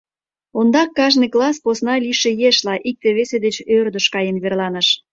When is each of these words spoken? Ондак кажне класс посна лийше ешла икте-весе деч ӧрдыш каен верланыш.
Ондак 0.59 0.89
кажне 0.97 1.27
класс 1.33 1.57
посна 1.63 1.95
лийше 2.03 2.31
ешла 2.49 2.75
икте-весе 2.89 3.37
деч 3.45 3.55
ӧрдыш 3.77 4.05
каен 4.13 4.37
верланыш. 4.43 4.87